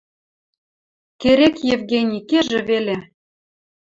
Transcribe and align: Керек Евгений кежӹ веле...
Керек 1.21 1.55
Евгений 1.75 2.21
кежӹ 2.29 2.59
веле... 2.69 2.97